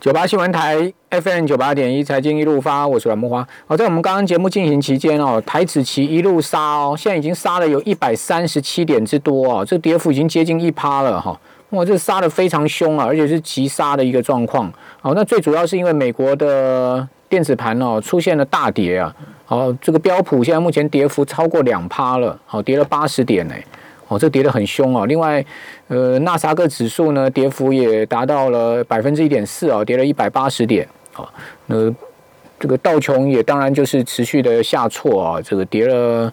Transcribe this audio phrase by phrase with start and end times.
[0.00, 3.46] 九八新闻台 FM 九八点一财经一路发，我是阮木花。
[3.66, 11.38] 好，在我们刚刚节目进行期间哦，台指期一路杀哦，现在已经杀了有一百三十七点之多哦，这跌幅已经接近一趴了哈。
[11.70, 14.72] 哇，这杀的非常凶啊，而且是急杀的一个状况。
[15.02, 19.14] 好，那最主要是因为美国的电子盘哦出现了大跌啊。
[19.44, 23.54] 好，这个标普现在目前跌幅超过两趴了，好，跌了八十点呢。
[24.10, 25.06] 哦，这跌得很凶哦。
[25.06, 25.44] 另外，
[25.86, 30.84] 呃，纳萨克指数呢，跌幅也达到了百分之一点四哦，跌了一百八十点。
[31.14, 31.28] 哦，
[31.66, 31.76] 那
[32.58, 36.32] 这个道琼也当然就是持续的下挫啊，这个跌了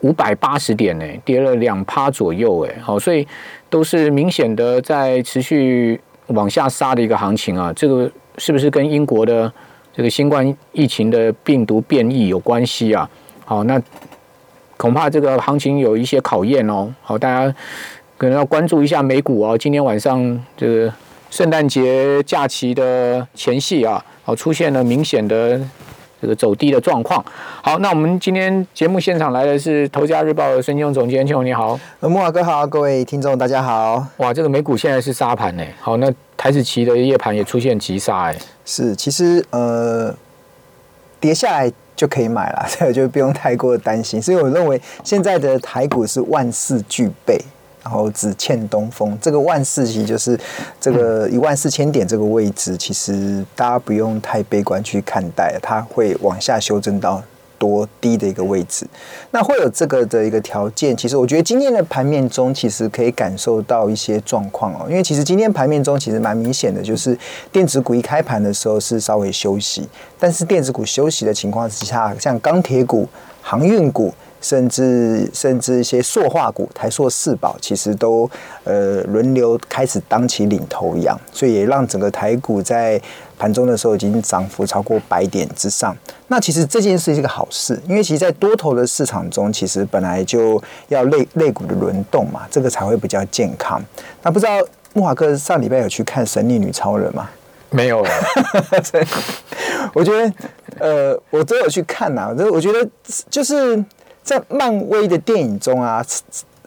[0.00, 2.74] 五百八十点呢，跌了两趴左右哎。
[2.82, 3.24] 好，所以
[3.70, 7.72] 都是明显的在持续往下杀的一个行情啊。
[7.76, 9.52] 这个是不是跟英国的
[9.92, 13.08] 这个新冠疫情的病毒变异有关系啊？
[13.44, 13.80] 好，那。
[14.76, 17.54] 恐怕这个行情有一些考验哦，好，大家
[18.18, 19.56] 可能要关注一下美股哦。
[19.56, 20.92] 今天晚上这个
[21.30, 25.60] 圣诞节假期的前夕啊，好，出现了明显的
[26.20, 27.24] 这个走低的状况。
[27.62, 34.04] 好，那我们今天节目现场来的是《头家日报》的孙金总监，金总你好，木华哥好，各位听众大家好。
[34.18, 35.64] 哇，这个美股现在是沙盘呢。
[35.80, 38.36] 好，那台子期的夜盘也出现急杀哎。
[38.64, 40.14] 是，其实呃，
[41.20, 41.72] 跌下来。
[41.96, 44.20] 就可以买了， 这个就不用太过担心。
[44.20, 47.40] 所以我认为现在的台股是万事俱备，
[47.82, 49.16] 然后只欠东风。
[49.20, 50.38] 这个万事其实就是
[50.80, 57.22] 这个一万四千点这个位置，其实大家不用太悲观去看待，它会往下修正到。
[57.64, 58.86] 多低的一个位置，
[59.30, 60.94] 那会有这个的一个条件。
[60.94, 64.86] 其实我觉得今天的盘面中，其实可以感受到一些状况哦。
[64.90, 67.16] 因为其实今天盘面中其实蛮明显的，就是
[67.50, 73.08] 电子股一开盘的时候是稍微休息，但是电子股休息的情况之下，像钢铁股、
[73.40, 74.12] 航运股。
[74.44, 78.30] 甚至甚至一些塑化股，台塑、四宝，其实都
[78.64, 83.00] 呃轮流开始当起领头羊，所以也让整个台股在
[83.44, 85.94] 盘中的时候已经涨幅超过百点之上。
[86.28, 93.78] 那其实这件事是一个好事，因为其实，在多头的市场中，其实本来就要类类股的轮动嘛，这个才会比较健康。
[94.22, 94.52] 那不知道
[94.94, 97.28] 木华哥上礼拜有去看《神力女超人》吗？
[97.68, 98.02] 没有，
[99.92, 100.32] 我觉得
[100.78, 102.88] 呃，我都有去看呐，我觉得
[103.28, 103.84] 就是。
[104.24, 106.02] 在漫威的电影中啊，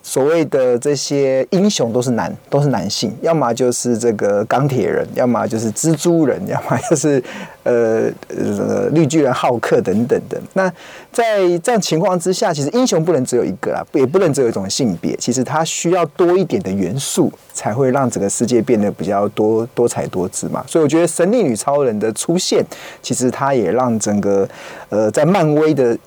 [0.08, 7.22] 所谓的这些英雄都是男，都是男性，要么就是这个钢铁人，要么就是蜘蛛人， 要么就是
[7.64, 10.42] 呃呃绿巨人浩克等等的。
[10.54, 10.72] 那
[11.12, 20.64] 在这样情况之下，其实英雄不能只有一个啦，也不能只有一种性别，其实它需要多一点的元素，才会让整个世界变得比较多多彩多姿嘛。
[20.66, 22.66] 所以我觉得神力女超人的出现，
[23.02, 24.48] 其实它也让整个
[24.88, 25.98] 呃在漫威的。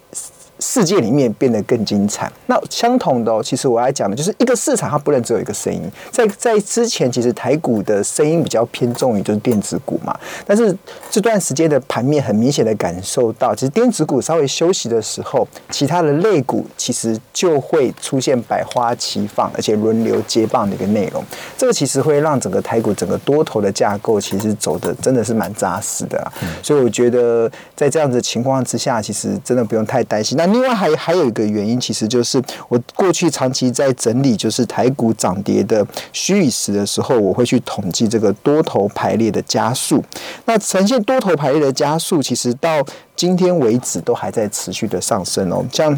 [0.61, 2.31] 世界里面变得更精彩。
[2.47, 5.83] 那相同的哦，其实我要讲的就是一个市场，它不能只有一个声音。
[6.11, 10.17] 在在之前，其实台股的声音比较偏重于就是电子股嘛。
[10.47, 10.77] 但是
[11.11, 21.25] 这段时间的盘面很明显的感受到，其实电子股稍微休息的时候，其他的类股其实就会出现百花齐放，而且轮流接棒的一个内容。
[21.57, 26.21] 这个其实会让整个台股整个多头的架构其实走的真的是蛮扎实的。
[26.63, 30.37] 所以我觉得在这样子情况之下，其实真的不用太担心。
[30.37, 40.03] 那另外还还有一个原因，其实就是我过去长期在整理，就是台股涨跌的虚与实的时候，我会去统计这个多头排列的加速。
[40.45, 42.85] 那呈现多头排列的加速，其实到
[43.17, 45.65] 今天为止都还在持续的上升哦。
[45.73, 45.97] 像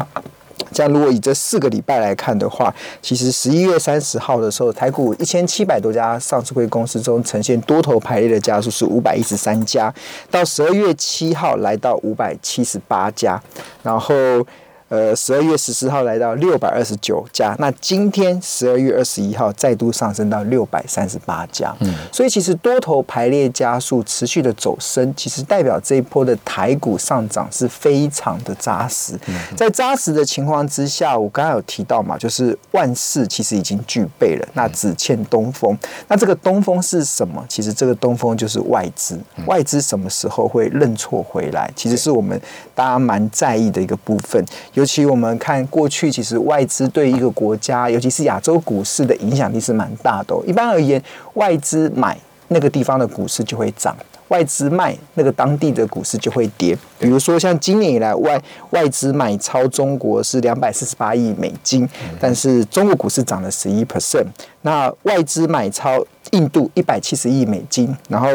[0.71, 9.93] 这样如果以这四个礼拜来看的话，其实十一月三十号的时候，台股一千七百多家上市会公司中呈现多头排列的家数是五百一十三家，
[10.31, 13.41] 到十二月七号来到五百七十八家，
[13.81, 14.13] 然后。
[14.93, 21.75] 呃，十二月十四号来到六百二十九家，那今天十二月二十一号再度上升到六百三十八家。
[21.79, 29.19] 嗯，所以其实多头排列加速持续的走升，其实代表这一波的台股上涨是非常的扎实。
[29.57, 35.75] 在扎实的情况之下，我刚刚有提到嘛，就是万事其实已经具备了，那只欠东风。
[36.07, 37.43] 那这个东风是什么？
[37.49, 39.19] 其实这个东风就是外资。
[39.47, 41.67] 外资什么时候会认错回来？
[41.75, 42.39] 其实是我们
[42.75, 44.45] 大家蛮在意的一个部分。
[44.73, 50.35] 有尤其我们看过去，其实外资对一个国家，尤其是亚洲股市的影响力是蛮大的。
[50.45, 51.01] 一般而言，
[51.35, 52.17] 外资买
[52.49, 53.95] 那个地方的股市就会涨，
[54.33, 56.75] 外资卖那个当地的股市就会跌。
[56.97, 58.41] 比如说，像今年以来外
[58.71, 61.87] 外资买超中国是两百四十八亿美金，
[62.19, 64.25] 但是中国股市涨了十一 percent。
[64.63, 68.27] 那外资买超印度一百七十亿美金，然后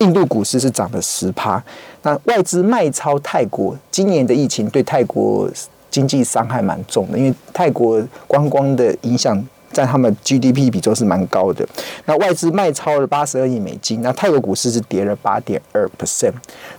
[0.00, 1.62] 印度股市是涨了十趴。
[2.02, 5.48] 那外资卖超泰国，今年的疫情对泰国
[5.90, 9.40] 经济伤害蛮重的，因为泰国观光的影响
[9.72, 11.66] 占他们 GDP 比重是蛮高的。
[12.06, 16.32] 那外资卖超了八十二亿美金，那泰国股市是跌了八点二 percent。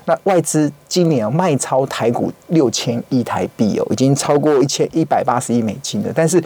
[0.05, 6.43] 那外资今年卖超台股六千亿台币哦，已经超过一千一百八十亿美金了，但是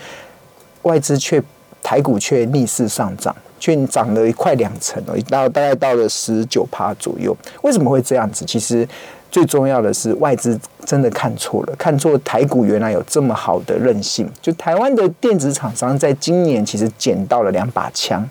[0.84, 1.42] 外资却
[1.82, 3.36] 台股却逆势上涨。
[3.58, 7.36] 却涨了快两成哦，到大概到了十九趴左右。
[7.64, 8.46] 为什么会这样子？
[8.46, 8.88] 其实
[9.32, 14.30] 最重要的是外资真的看错了，看错台股原来有这么好的韧性。
[14.42, 18.28] 就台湾的电子厂商在今年其实捡到了两把枪，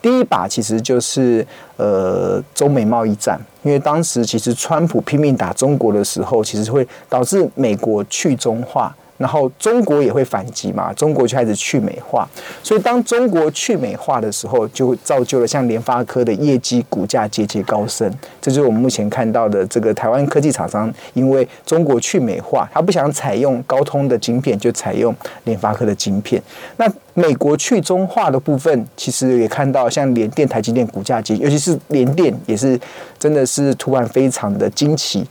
[0.00, 1.46] 第一把其实就是
[1.76, 8.94] 呃中美贸易战，因为当时其实川普拼命打中国的时候，其实会导致美国去中化。
[9.18, 12.28] 然后中国也会反击嘛，中国就开始去美化，
[12.62, 18.12] 所以当中国去美化的时候，就造就了像联发科的业绩股价节节高升。
[18.40, 25.14] 这就是我们目前看到的这个台湾科技厂商，因为中国去美化，他不想采用高通的晶片，就采用
[25.44, 26.42] 联发科的晶片。
[26.76, 32.78] 那美国去中化的部分，其实也看到像联电、台积电股价节，尤其是联电也是
[33.18, 35.26] 真的是突然非常的惊奇。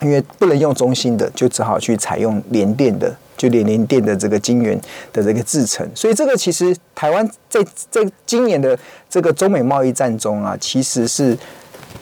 [0.00, 4.80] 因为不能用中心的，就只好去采用联电的，就联联电的这个晶圆
[5.12, 5.88] 的这个制程。
[5.94, 8.78] 所以这个其实台湾在在今年的
[9.08, 11.36] 这个中美贸易战中啊，其实是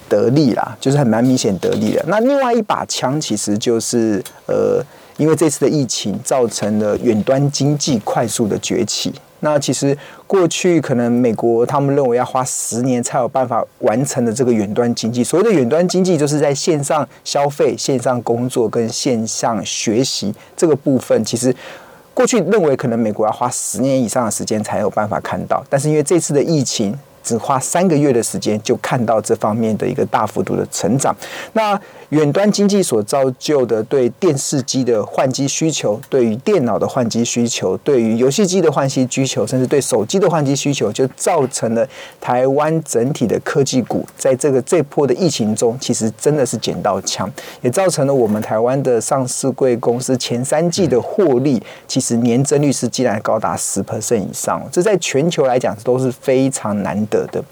[0.09, 2.05] 得利啦，就是很蛮明显得利的。
[2.07, 4.85] 那另外一把枪，其实就是呃，
[5.17, 9.13] 因为这次的疫情造成了远端经济快速的崛起。
[9.41, 9.97] 那其实
[10.27, 21.55] 过去可能美国他们认为要花十年才有办法完成的这个远端经济，所谓的远端经济就是在线上消费、线上工作跟线上学习这个部分，其实
[22.15, 26.99] 过去认为可能美国要花十年以上的时间才有办法看到，但是因为这次的疫情。
[27.27, 31.13] 只花三个月的时间就看到这方面的一个大幅度的成长。
[31.55, 31.77] 那
[32.11, 41.87] 远端经济所造就的对电视机的换机需求，对于电脑的换机需求，对于游戏机的换机需求，甚至对手机的换机需求，就造成了
[42.21, 47.31] 台湾整体的科技股在这个这波的疫情中，其实真的是捡到枪，
[47.61, 57.27] 也造成了我们台湾的上市贵公司前三季的获利，其实年增率是竟然高达十 percent 以上，这在全球来讲都是非常难得。
[57.33, 57.43] 的，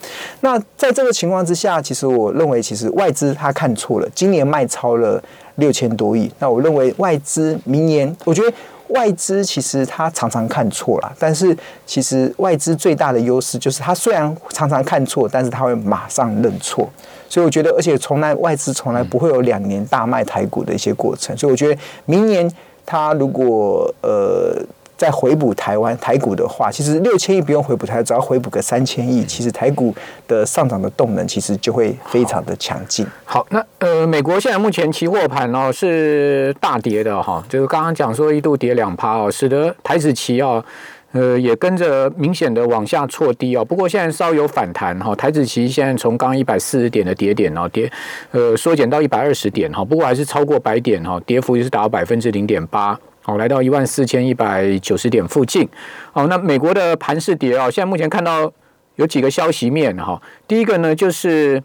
[0.41, 5.23] 那在这个情况之下，其实我认为，其实外资他看错了，今年卖超了
[5.57, 6.31] 六千多亿。
[6.39, 8.53] 那我认为外资明年，我觉得
[8.89, 11.57] 外资其实他常常看错了，但是
[11.87, 16.89] 其实外资最大的优势就是，他虽然常常看错，但是他会马上认错。
[17.29, 21.37] 所以我觉得，而且从来外资从来不会有两年大卖台股的一些过程。
[21.37, 22.51] 所以我觉得明年
[22.85, 24.65] 他如果呃。
[24.97, 29.95] 再回补台湾台股的话，其实六千亿不用回补台，只要回补个三千亿，其实台股
[30.29, 33.05] 的上涨的动能其实就会非常的强劲。
[33.25, 40.65] 好，那呃，美国现在目前期货盘哦是大跌的哈，就是刚刚讲说一度跌两趴哦，使得台指期哦
[41.11, 43.65] 呃也跟着明显的往下挫低哦。
[43.65, 47.91] 不过现在稍有反弹哈，台指期现在从刚一百四十点的跌点哦跌
[48.31, 52.99] 呃缩减到一百二十点哈，不过还是超过百点哈，跌幅也是达到百分之零点八。
[53.27, 55.67] 好，来到一万四千一百九十点附近。
[56.13, 58.53] 好，那美国的盘市跌啊，现在目前看到
[58.97, 60.21] 有几个消息面哈。
[60.47, 61.63] 第一个呢，就是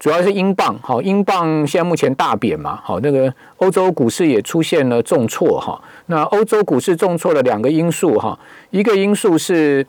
[0.00, 5.78] 主要是英镑，好，英镑现在目前大贬嘛，好，那个欧洲股市也出现了重挫哈。
[6.06, 8.38] 那欧洲股市重挫的两个因素哈，
[8.70, 9.86] 一个因素是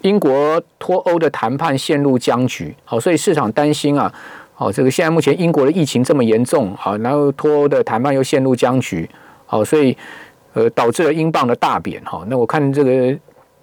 [0.00, 4.10] 英国脱欧的谈判陷入僵局，好，所以市场担心啊，
[4.54, 9.06] 好，这个现在目前英国的疫情这么严重，好，然后脱欧的谈判又陷入僵局。
[9.52, 9.94] 好，所以
[10.54, 12.24] 呃导致了英镑的大贬哈。
[12.26, 12.90] 那我看这个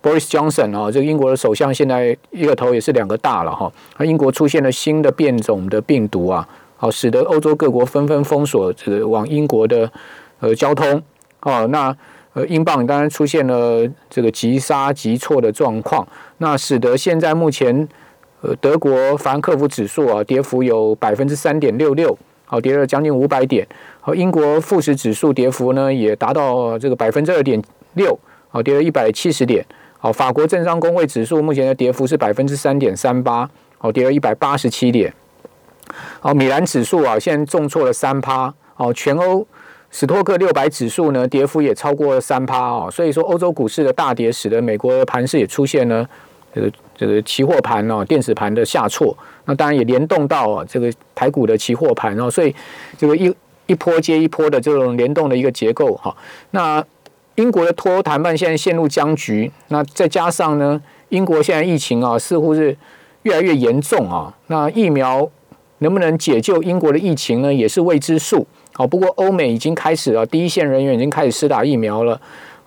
[0.04, 3.72] Boris Johnson 啊，这个英国的首相现在一个头也是两个大了哈。
[3.98, 9.92] 那英国出现了新的变种的病毒啊，好，使得欧洲各国纷纷封锁这个往英国的
[10.42, 11.02] 呃交通。
[11.42, 11.98] 哦，那
[12.34, 13.82] 呃英镑当然出现了
[14.12, 17.90] 这个急杀急挫的状况，那使得现在目前
[18.42, 22.16] 呃德国凡克福指数啊跌幅有百分之三点六六。
[22.52, 23.68] 好，跌了将近五百点。
[24.02, 27.62] 好，英国富时指数跌幅呢也达到这个百分之二点
[27.94, 29.64] 六，好，跌了一百七十点。
[30.00, 35.14] 好，法国政商工会指数目前的跌幅是百分之三点三八，好，跌了一百八十七点。
[36.20, 38.52] 好，米兰指数啊，现在重挫了三趴。
[38.74, 39.46] 好，全欧
[39.92, 42.90] 史托克六百指数呢，跌幅也超过了三趴啊。
[42.90, 46.10] 所以说，欧洲股市的大跌，使得美国盘市也出现了
[46.54, 49.16] 这个这个期货盘哦，电子盘的下挫。
[49.46, 52.54] 那当然也联动到这个台股的期货盘哦，所以
[52.98, 53.34] 这个一
[53.66, 56.16] 一波接一波的这种联动的一个结构哈。
[56.52, 56.84] 那
[57.36, 60.80] 英国的脱欧谈判现在陷入僵局，那再加上呢，
[61.10, 62.76] 英国现在疫情啊似乎是
[63.24, 64.36] 越来越严重啊。
[64.48, 65.30] 那疫苗
[65.80, 68.46] 能不能解救英国的疫情呢，也是未知数。
[68.74, 72.20] 好，不过欧美已经开始了，第一线人员已经开始施打疫苗了。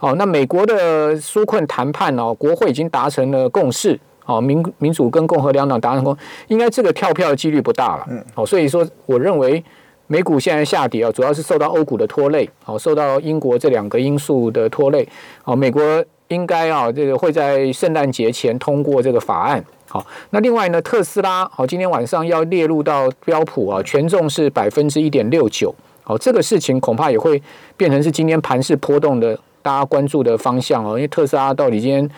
[0.02, 3.96] 好，那美国的纾困谈判哦，国会已经达成了共识。
[4.26, 6.16] 哦，民民主跟共和两党达成共，
[6.48, 8.06] 应该这个跳票的几率不大了。
[8.10, 9.62] 嗯，好，所以说我认为
[10.08, 15.08] 美股现在下跌啊，主要是受到欧股的拖累，好，受到英国这两个因素的拖累。
[15.44, 19.64] 好，美国应该啊，这个会在圣诞节前通过这个法案。
[19.88, 25.72] 好，那另外呢，特斯拉好，今天晚上要列入到标普啊，权重是百分之一点六九。
[26.02, 27.40] 好，这个事情恐怕也会
[27.76, 32.10] 变成是今天盘势波动的大家关注的方向哦，因为特斯拉到底今天。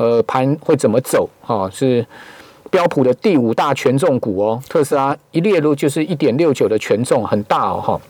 [0.00, 1.28] 呃，盘会怎么走？
[1.40, 2.06] 哈，是
[2.70, 4.62] 标普的第五大权重股哦。
[4.68, 7.82] 特斯拉一列入就是一点六九的权重，很大哦。
[7.84, 8.00] 哈，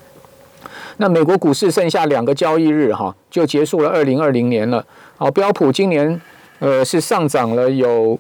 [0.98, 4.84] 那美国股市剩下两个交易日哈，就结束了二零二零年了。
[5.16, 6.20] 好，标普今年
[6.58, 8.18] 呃是上涨了有。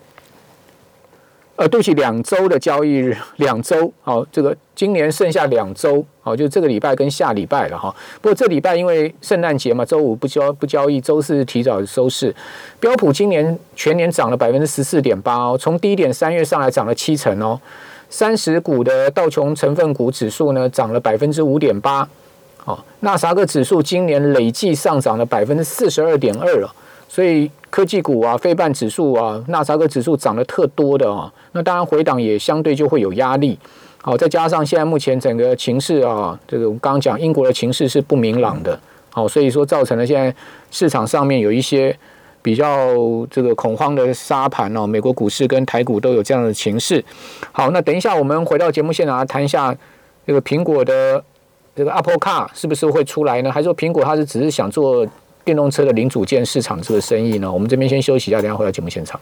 [1.58, 7.92] 呃，对不起，两周的交易日，两周，好，这个今年剩下两周，好，就这个礼拜跟下礼拜了哈。
[8.22, 12.32] 不过这礼拜因为圣诞节嘛，周五不交不交易，周四提早收市。
[12.78, 17.60] 标普今年全年涨了百分之十四点八哦，从低点三月上来涨了七成哦。
[18.08, 22.08] 三十股的道琼成分股指数呢，涨了百分之五点八，
[22.66, 26.72] 哦，纳萨克指数今年累计上涨了百分之四十二点二了。
[27.08, 33.58] 所以科技股啊、非半指数啊、纳斯达克指数涨得特多的啊，那当然回档也相对就会有压力。
[34.02, 38.78] 好，再加上现在目前整个情势啊，这个我们刚刚讲英国的情势是不明朗的，
[39.10, 40.34] 好，所以说造成了现在
[40.70, 41.94] 市场上面有一些
[42.40, 42.94] 比较
[43.30, 44.86] 这个恐慌的沙盘哦。
[44.86, 47.04] 美国股市跟台股都有这样的情势。
[47.52, 49.74] 好，那等一下我们回到节目现场来谈一下
[50.26, 51.22] 这个苹果的
[51.74, 53.50] 这个 Apple Car 是不是会出来呢？
[53.50, 55.06] 还是说苹果它是只是想做？
[55.48, 59.18] 电动车的零组件市场这个生意呢，我们这边先休息一下，等下回到节目现场。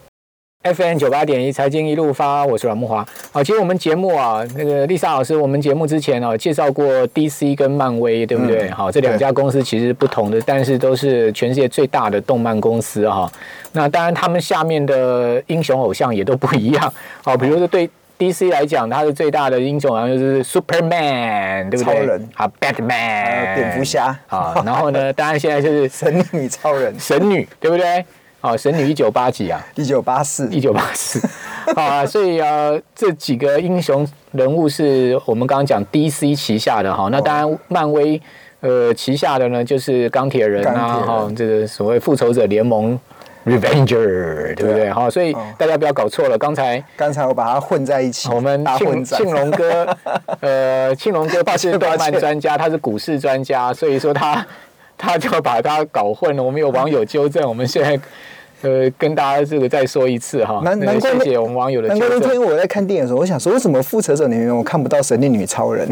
[0.64, 3.06] FM 九八点一财经一路发，我是阮木华。
[3.30, 8.68] 好，其实我们节目啊，那个丽莎老师，我们节目之前啊介绍过 DC 跟漫威，对不对？
[8.71, 13.30] 好，这两家公司其实不同的，但是都是全世界最大的动漫公司哈。
[13.71, 16.92] 那当然，他们下面的英雄偶像也都不一样。
[17.23, 17.88] 好，比如说对。
[18.18, 18.50] D.C.
[18.50, 21.85] 来讲，它的最大的英雄好像就是 Superman，对不对？
[21.85, 24.54] 超人啊，Batman，蝙蝠侠啊。
[24.64, 28.04] 然后呢， 当然现在就是神女超人，神女，对不对？
[28.40, 29.61] 好，神女一九八几啊？
[29.75, 31.20] 一九八四，一九八四。
[31.75, 36.35] 啊，所以啊，这几个英雄人物是我们刚刚讲 D.C.
[36.35, 37.08] 旗下的哈。
[37.11, 38.20] 那当然，漫威
[38.61, 42.99] 呃旗下的呢，就是钢铁人啊，哈，这个所谓复仇者联盟。
[43.47, 44.91] Revenger，对不对？
[44.91, 46.37] 好，所以大家不要搞错了。
[46.37, 48.29] 刚才刚才我把它混在一起。
[48.29, 49.97] 我们庆庆龙哥，
[50.41, 54.45] 呃，庆龙哥是动漫专家，他是股市专家，所以说他
[54.99, 56.43] 他就把它搞混了。
[56.43, 57.99] 我们有网友纠正，我们现在
[58.69, 60.61] 呃跟大家这个再说一次哈。
[60.65, 62.21] 难难怪谢谢我们网友的纠正。
[62.21, 65.88] 那天我在看电影的时候，我想说，为什么复仇者里面我看不到神力女超人？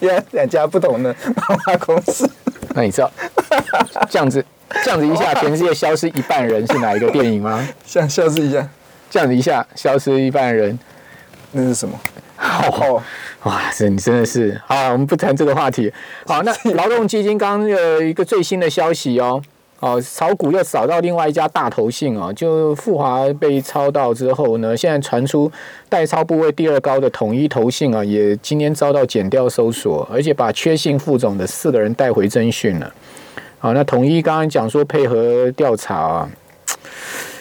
[0.00, 2.28] 两两家不同的漫画公司。
[2.74, 3.10] 那你知道
[4.08, 4.44] 这样子？
[4.82, 7.68] 这样子一下，全世界消失一半人是哪一个电影吗？
[7.84, 8.66] 像 消失一下，
[9.10, 10.78] 这样子一下消失一半人，
[11.50, 11.98] 那是什么？
[12.36, 13.02] 好，
[13.42, 15.92] 哇塞，你真的是好，我们不谈这个话题。
[16.26, 19.42] 好，那劳动基金刚有一个最新的消息哦，
[19.82, 25.50] 哦，炒股又扫到另外一家大头信哦，就富华被抄到之后呢，现在传出
[25.88, 32.94] 代抄部位第二高的统一投信啊，也今天遭到减掉搜索，而且把缺信副总的四个人带回侦讯了。
[33.58, 36.30] 好，那统一刚刚讲说配合调查啊，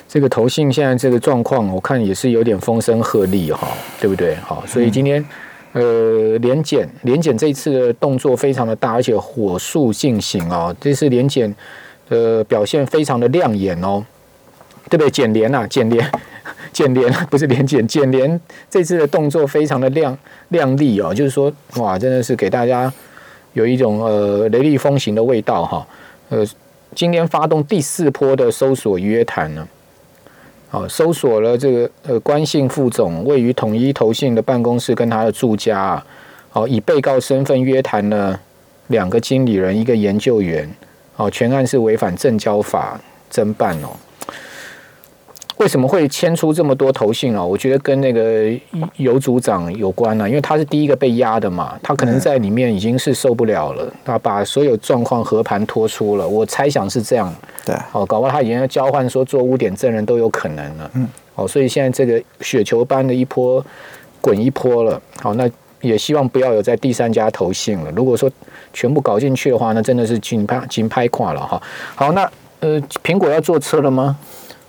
[0.08, 3.68] 这个投信现在这个状况，我看也是有点风声鹤唳哈，
[4.00, 4.34] 对不对？
[4.38, 5.24] 好，所以今天
[5.74, 11.56] 呃连检连检这次的动作非常的大，而且火速进行哦，这次连检
[12.12, 14.06] 呃表现非常的亮眼哦，
[14.90, 15.10] 对不对？
[15.10, 16.12] 检联啊，检联
[16.74, 18.40] 检联不是连检，检联
[18.70, 20.18] 这次的动作非常的亮
[20.50, 22.92] 亮丽哦，就是说哇，真的是给大家
[23.54, 25.88] 有一种呃雷厉风行的味道哈。
[26.30, 26.46] 呃，
[26.94, 29.68] 今天发动第四波的搜索约谈呢，
[30.70, 36.06] 好，搜索了这个呃关信副总位于统一投信的办公室跟他的住家，啊
[36.50, 38.38] 好，以被告身份约谈了
[38.88, 40.70] 两个经理人，一个研究员，
[41.14, 43.00] 好，全案是违反证交法
[43.32, 43.90] 侦办哦。
[45.58, 47.44] 为什么会牵出这么多头信啊？
[47.44, 48.52] 我觉得跟那个
[48.96, 56.28] 尤组长有关呢，因为他是第一个被压的嘛，他可能在里面已经是受不了了，他把所有状况和盘托出了。
[56.28, 57.32] 我猜想是这样，
[57.64, 63.64] 对，哦，搞不好他已经要交换说做污点证人都有可能了，嗯，哦，所以现在这个雪球般的一波
[64.20, 65.48] 滚一波了，好，那
[65.82, 67.92] 也希望不要有在第三家投信了。
[67.92, 68.32] 如果说
[68.72, 71.62] 全部搞进去的话，那真的是紧拍紧拍垮了哈。
[71.96, 74.18] 好，那呃，苹果要坐车了吗？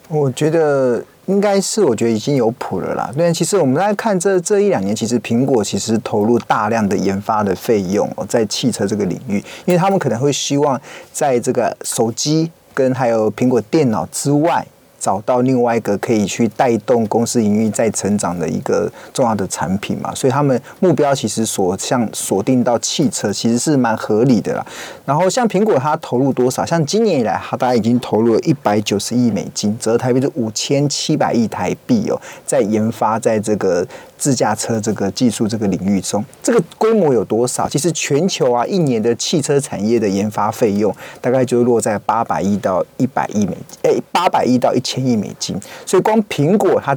[0.09, 3.11] 我觉得应该是，我觉得已经有谱了啦。
[3.17, 10.81] 对，其实我们在看这这一两年，其实苹果其实投入大量的研发的费用在汽车这个领域，因为他们可能会希望
[11.13, 14.67] 在这个手机跟还有苹果电脑之外。
[15.03, 24.65] 找到另外一个可以去带动公司营运再成长的一个重要的产品嘛，所以他们目标其实所向锁定到汽车，其实是蛮合理的啦。
[25.05, 26.65] 然后像苹果，它投入多少？
[26.65, 33.85] 像今年以来，它大概已经投入了一百九十亿美金，折台币是五千七百亿台币哦，在研发在这个。
[34.23, 37.69] 自驾车这个技术这个领域中，这个规模有多少？
[37.69, 45.59] 其实全球啊，一年的汽车产业的研发费用大概就落在八百亿到一百亿美，诶，八百亿到一千千亿美金。
[45.87, 46.97] 所以光苹果它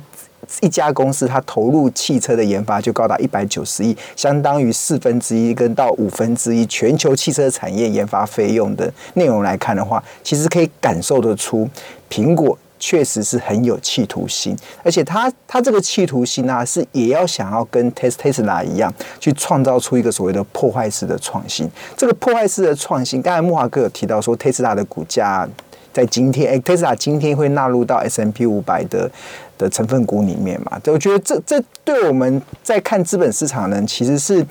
[0.61, 11.69] 一家公司，它投入汽车的研发就高达一百九十亿，相当于四分之一跟到五分之一全球汽车产业研发费用的内容来看的话，其实可以感受得出
[12.09, 12.57] 苹果。
[12.77, 21.67] 确实是很有企图心，而且他他这个企图心呢，是也要想要跟 Tesla 一样，去创造出一个所谓的破坏式的创新。
[21.95, 25.47] 这个破坏式的创新，刚才木华哥有提到说，Tesla 的股价
[25.95, 29.09] 在今天，哎，Tesla 今天会纳入到 S M P 五百的
[29.57, 30.77] 的成分股里面嘛？
[30.87, 34.45] 我觉得这这对我们在看资本市场人，其实是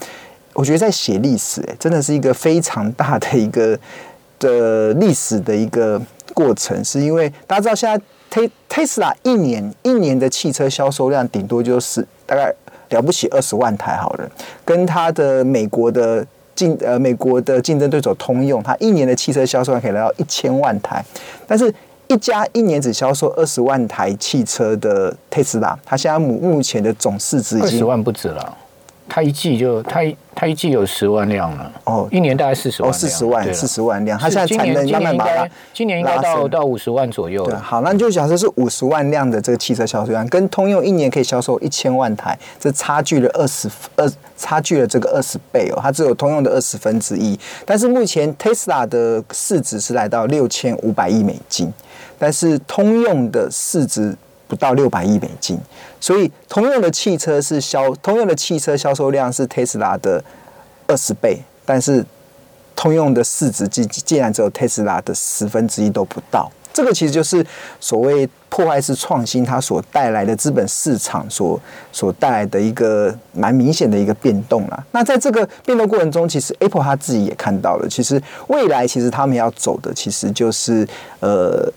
[0.55, 3.79] 我觉得在写历史，哎，真的是一个非常大的一个
[4.39, 6.01] 的历史的一个
[6.33, 8.03] 过程，是因为大家知道现在。
[8.69, 12.53] Tesla 一年一年的汽车销售量顶多就是大概
[12.91, 14.29] 了不起二十万台好了，
[14.65, 21.05] 跟它的美国的竞呃美国的竞争对手通用，它一年的汽车销售量可以来到一千万台，
[21.47, 21.73] 但是
[22.09, 28.57] 一家一年只销售二十万台汽车的特斯拉它现在目目前的总市值已经二十万不止了，
[29.09, 30.17] 它一季就它一。
[30.37, 34.19] 它一季有十万辆了，哦，一年大概四十万，哦，四十万，四十万辆。
[34.19, 35.27] 它现在产能慢慢把
[35.73, 37.45] 今年应该到到五十万左右。
[37.45, 45.79] 对，好，那你就假设是五十万辆的这个汽车销售量，跟通用一年可以销售一千万台，这差距了二十二，差距了这个二十倍哦。
[45.81, 51.73] 它只有通用的二十分之一，但是目前 Tesla 的市值是来到六千五百亿美金，
[52.19, 54.17] 但是通用的市值。
[54.55, 55.59] 不到六百亿美金，
[55.99, 60.23] 所以通用的汽车是销通用的汽车销售量是 Tesla 的
[60.87, 62.07] 二十倍，但是
[62.77, 66.49] 通用的市值竟竟然只有 Tesla 的十分之一都不到。
[66.73, 67.45] 这个其实就是
[67.81, 74.85] 所谓破坏式创新它所带来的资本市场所所带来的一个蛮明显的一个变动啦。
[74.93, 80.87] 那在这个变动过程中，其实 Apple 它自己也看到了，其实未来其实他们要走的其实就是
[81.19, 81.69] 呃。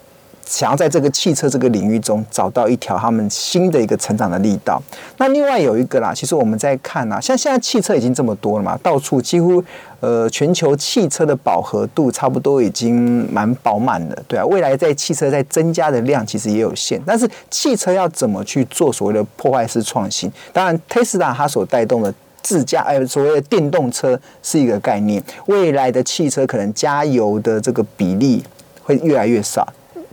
[0.48, 4.82] 想要在这个汽车这个领域中找到一条他们新的一个成长的力道。
[5.18, 9.62] 那另外有一个啦，其实我们在看啊，像现在汽车已经这么多了嘛，到处几乎
[10.00, 14.46] 呃全球汽车的饱和度差不多已经蛮饱满了，对啊。
[14.46, 20.32] 未来在汽车在增加的量其实也有限，但是汽车要怎么去做所谓的破坏式创新？
[20.54, 25.22] 当然，Tesla 它所带动的自驾哎，所谓的电动车是一个概念。
[25.48, 28.42] 未来的汽车可能加油的这个比例
[28.84, 29.68] 会越来越少。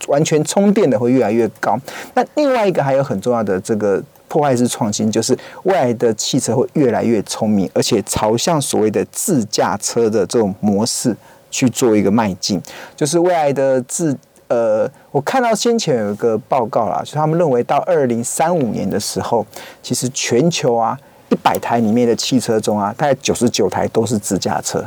[0.08, 1.78] 完全充电的会越来越高。
[2.14, 11.16] 那另外一个还有很重要的这个破坏式创新，就是未来的汽车会越来越聪明，而且朝向所谓的自驾车的这种模式
[11.50, 12.60] 去做一个迈进。
[12.96, 14.16] 就是未来的自
[14.48, 19.46] 呃，我看到先前有一个报告啦，就他们认为到二零三五年的时候，
[19.82, 20.98] 其实全球啊
[21.30, 24.84] 一百台里面的汽车中啊，大概九十九台都是自驾车。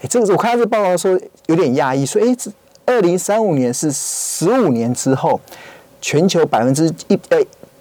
[0.00, 2.50] 哎，这个我看到这报告说有点压抑，说哎这。
[2.86, 5.40] 二零三五年是十五年之后，
[6.00, 7.38] 全球百分之一呃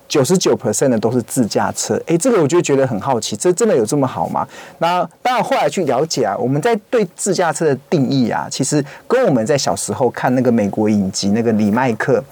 [0.07, 1.99] 九十九 percent 的都是自驾车。
[2.05, 4.47] 诶，这个我就觉得很好奇，这真的有这么好吗？
[4.79, 12.23] 那当然后来去了解啊，我们在对自驾车的定义啊，其实跟我们在小时候看那个美国影集那个李麦克。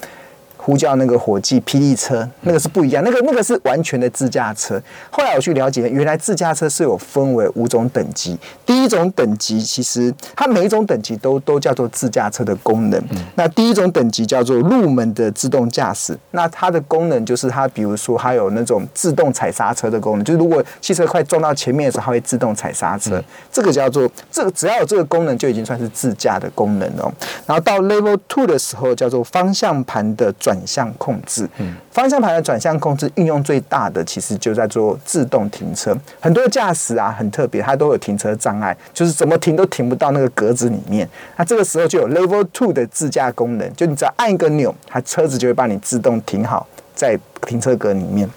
[0.64, 4.80] 呼叫那个伙计霹雳车，那个是不一样，那个那个是完全的自驾车。
[5.10, 8.38] 后来我去了解，原来自驾车是有分为五种等级。
[8.64, 13.04] 第一种等级其实它每一种等级都都叫做自驾车的功能。
[13.34, 23.20] 那第一种等级叫做入门的自动驾驶，那它的功能就是它比如说它有那种自动踩刹车的功能，就是如果汽车快撞到前面的时候，它会自动踩刹车。
[23.52, 27.12] 这个叫做这个只要有这个功能就已经算是自驾的功能了。
[27.48, 30.51] 然后到 Level Two 的时候叫做方向盘的转。
[30.52, 35.98] 转向控制，嗯，方向盘的转向控制运用最大的，其实就在做自动停车。
[36.20, 41.08] 很多驾驶啊，很特别，它都有停车障碍，就是怎么停都停不到那个格子里面。
[41.38, 48.30] 那这个时候就有 Level Two 的自驾功能，就你只要按一个钮，它车子就会帮你自动停好在停车格里面。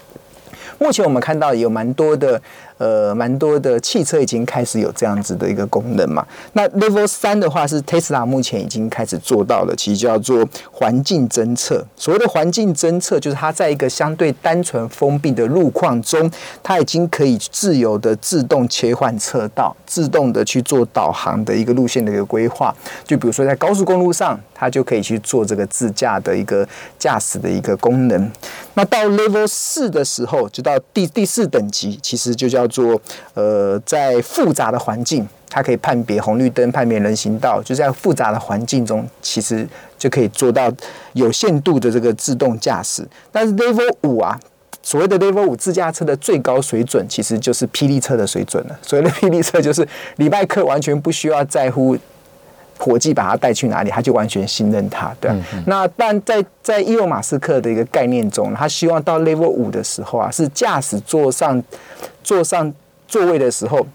[0.78, 2.40] 目前我们看到有蛮多的。
[2.84, 6.26] 呃蛮多的汽车已经开始有这样子的一个功能嘛。
[6.52, 11.82] 那 Level 三的话是 Tesla 目前已经开始做到了，其实叫做环境侦测。
[11.96, 16.30] 所谓的环境侦测，就是它在一个相对单纯封闭的路况中，
[16.62, 22.74] 它已经可以自由的自动切换车道，自动的去做导航的一个路线的一个规划。
[23.04, 26.68] 就比如说在高速公路上，它就可以去做这个自驾的一个
[26.98, 28.30] 驾驶的一个功能。
[28.74, 33.00] 那到 Level 四的时候，就到第第四等级，其实就叫做
[33.34, 40.72] 呃，在复杂的环境，它可以判别红绿灯、判别人行道，就在复杂的环境中，其实就可以做到
[41.12, 43.06] 有限度的这个自动驾驶。
[43.30, 44.40] 但是 Level 五啊。
[44.86, 48.78] 所谓的 Level 五自驾车的最高水准，其实就是霹雳车的水准了。
[48.82, 51.96] 所谓的霹雳车，就是礼拜课完全不需要在乎
[52.78, 55.30] 伙计把他带去哪里，他就完全信任他，对
[55.66, 61.62] 那但在在伊隆马斯克的一个概念中，他希望到 Level 五的时候啊，是驾驶座上
[62.22, 62.72] 坐上
[63.08, 63.86] 座位的时候。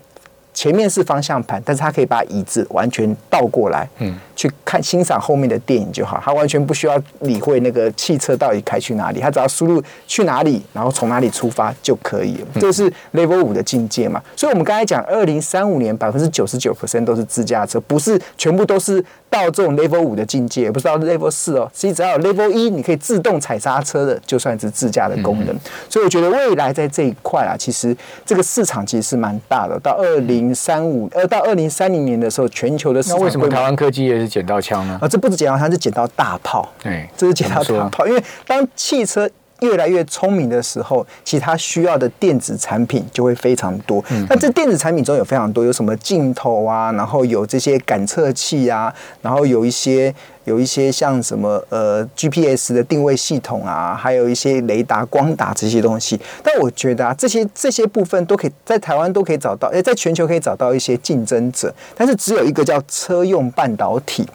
[0.51, 6.21] 前面是方向盘，但是他可以把椅子完全倒过来，嗯，去看欣赏后面的电影就好。
[6.23, 12.47] 他完全不需要理会那个汽车到底开去哪里，他只要输入去哪里，然后从哪里出发就可以了。
[12.59, 14.21] 这是 Level 五的境界嘛？
[14.35, 21.67] 所以，我们刚才讲，二零三五年百分之九十九 percent 都是自驾车，不是全部都是到这种 Level 五的境界，不是到 Level 四哦。
[21.73, 25.55] 其实只要有 Level 一，你可以自动踩刹车的，就算是自驾的功能。
[25.89, 29.79] 所以，我觉得未来在这一块啊，其实这个市场其实是蛮大的。
[29.79, 34.97] 到二零三五呃，到二零三零年的时候，全球的市场那为什么台湾科技也是捡到枪呢？
[35.01, 36.67] 啊，这不是捡到枪，是捡到大炮。
[36.81, 38.07] 对，这是捡到大炮。
[38.07, 39.29] 因为当汽车
[39.61, 44.03] 越来越聪明的时候，其实它需要的电子产品就会非常多。
[44.29, 50.13] 那这电子产品中有非常多，有什么镜头啊，然后有这些感测器啊，然后有一些。
[50.45, 56.19] 有一些像什么呃 GPS 的定位系统啊，还有一些雷达、光达这些东西。
[56.41, 61.71] 但我觉得啊，这些这些部分都可以在台湾都可以找到，诶，在全球可以找到一些竞争者。
[61.93, 64.25] 但是只有一个叫车用半导体，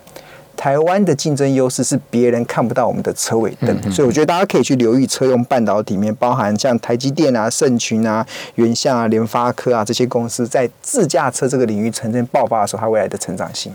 [0.56, 13.74] 台湾的竞争优势是别人看不到我们的车尾灯，所以我觉得大家可以去留意车用半导体里面包含像台积电啊、盛群啊、原相啊、联发科啊这些公司在自驾车这个领域呈现爆发的时候，它未来的成长性。